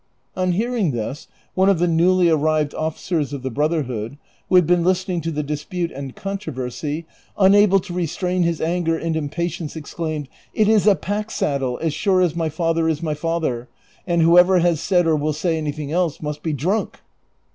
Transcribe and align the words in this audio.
On 0.35 0.53
hearing 0.53 0.93
this 0.93 1.27
one 1.53 1.69
of 1.69 1.77
the 1.77 1.87
newly 1.87 2.27
arrived 2.27 2.73
officers 2.73 3.33
of 3.33 3.43
the 3.43 3.51
Brotherhood, 3.51 4.17
who 4.49 4.55
had 4.55 4.65
been 4.65 4.83
listening 4.83 5.21
to 5.21 5.29
the 5.29 5.43
dispute 5.43 5.91
and 5.91 6.15
con 6.15 6.39
troversy, 6.39 7.05
unable 7.37 7.79
to 7.81 7.93
restrain 7.93 8.41
his 8.41 8.59
anger 8.61 8.97
and 8.97 9.15
impatience, 9.15 9.77
ex 9.77 9.93
claimed,'' 9.93 10.27
It 10.55 10.67
is 10.67 10.87
a 10.87 10.95
pack 10.95 11.29
saddle 11.29 11.77
as 11.83 11.93
sure 11.93 12.19
as 12.19 12.33
iny 12.33 12.51
father 12.51 12.89
is 12.89 13.03
my 13.03 13.13
father, 13.13 13.67
and 14.07 14.23
whoever 14.23 14.57
has 14.57 14.81
said 14.81 15.05
or 15.05 15.15
Avill 15.19 15.35
say 15.35 15.55
anything 15.55 15.91
else 15.91 16.19
must 16.19 16.41
be 16.41 16.53
drunk." 16.53 16.97